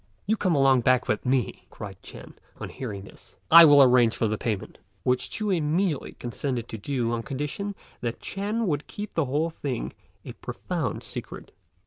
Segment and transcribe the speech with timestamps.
[0.25, 4.27] "You come along back with me," cried Ch'ên, on hearing this, "I will arrange for
[4.27, 9.25] the payment," which Ch'u immediately consented to do on condition that Ch'ên would keep the
[9.25, 9.93] whole thing
[10.25, 11.51] a profound secret.